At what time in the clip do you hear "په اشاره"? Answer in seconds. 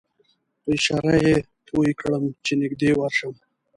0.63-1.15